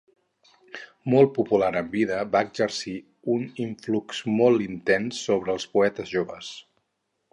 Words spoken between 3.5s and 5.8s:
influx molt intens sobre els